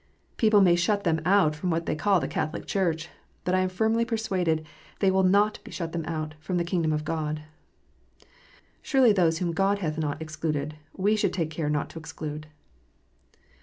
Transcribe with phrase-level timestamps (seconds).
[0.37, 3.07] People may shut them out from what they call the" Catholic Church,"
[3.43, 4.65] but I am firmly persuaded
[4.99, 7.43] they will not shut them out from the kingdom of God.
[8.81, 12.47] Surely those whom God hath not excluded, we should take care not to exclude.